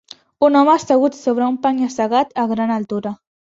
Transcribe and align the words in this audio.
Un 0.45 0.55
home 0.61 0.73
assegut 0.75 1.17
sobre 1.19 1.51
un 1.53 1.61
penya-segat 1.67 2.35
a 2.47 2.49
gran 2.55 2.77
altura. 2.81 3.15